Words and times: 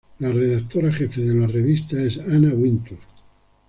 La 0.17 0.31
redactora 0.31 0.91
jefe 0.91 1.21
de 1.21 1.31
la 1.35 1.45
revista 1.45 1.95
es 2.01 2.17
Anna 2.17 2.51
Wintour. 2.55 2.97